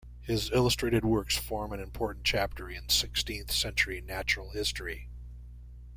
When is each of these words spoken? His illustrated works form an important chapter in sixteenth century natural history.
His 0.23 0.49
illustrated 0.51 1.05
works 1.05 1.37
form 1.37 1.71
an 1.71 1.79
important 1.79 2.25
chapter 2.25 2.67
in 2.67 2.89
sixteenth 2.89 3.51
century 3.51 4.01
natural 4.01 4.49
history. 4.49 5.07